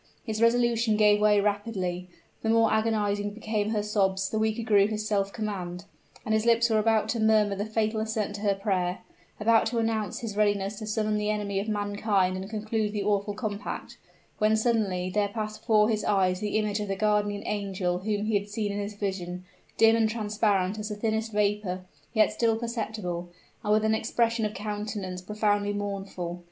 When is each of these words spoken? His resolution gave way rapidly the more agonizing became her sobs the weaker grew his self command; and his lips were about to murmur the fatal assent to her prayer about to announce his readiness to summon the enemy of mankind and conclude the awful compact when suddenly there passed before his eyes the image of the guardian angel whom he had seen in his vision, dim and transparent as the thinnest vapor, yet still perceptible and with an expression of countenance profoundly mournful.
His 0.23 0.41
resolution 0.41 0.97
gave 0.97 1.21
way 1.21 1.39
rapidly 1.39 2.09
the 2.41 2.49
more 2.49 2.73
agonizing 2.73 3.35
became 3.35 3.69
her 3.69 3.83
sobs 3.83 4.31
the 4.31 4.39
weaker 4.39 4.63
grew 4.63 4.87
his 4.87 5.07
self 5.07 5.31
command; 5.31 5.85
and 6.25 6.33
his 6.33 6.43
lips 6.43 6.71
were 6.71 6.79
about 6.79 7.07
to 7.09 7.19
murmur 7.19 7.55
the 7.55 7.65
fatal 7.67 7.99
assent 7.99 8.33
to 8.33 8.41
her 8.41 8.55
prayer 8.55 9.03
about 9.39 9.67
to 9.67 9.77
announce 9.77 10.21
his 10.21 10.35
readiness 10.35 10.79
to 10.79 10.87
summon 10.87 11.17
the 11.19 11.29
enemy 11.29 11.59
of 11.59 11.69
mankind 11.69 12.35
and 12.35 12.49
conclude 12.49 12.93
the 12.93 13.03
awful 13.03 13.35
compact 13.35 13.99
when 14.39 14.57
suddenly 14.57 15.11
there 15.11 15.27
passed 15.27 15.61
before 15.61 15.87
his 15.87 16.03
eyes 16.03 16.39
the 16.39 16.57
image 16.57 16.79
of 16.79 16.87
the 16.87 16.95
guardian 16.95 17.43
angel 17.45 17.99
whom 17.99 18.25
he 18.25 18.33
had 18.33 18.49
seen 18.49 18.71
in 18.71 18.79
his 18.79 18.95
vision, 18.95 19.45
dim 19.77 19.95
and 19.95 20.09
transparent 20.09 20.79
as 20.79 20.89
the 20.89 20.95
thinnest 20.95 21.31
vapor, 21.31 21.85
yet 22.11 22.31
still 22.33 22.57
perceptible 22.57 23.29
and 23.63 23.71
with 23.71 23.85
an 23.85 23.93
expression 23.93 24.45
of 24.45 24.55
countenance 24.55 25.21
profoundly 25.21 25.71
mournful. 25.73 26.39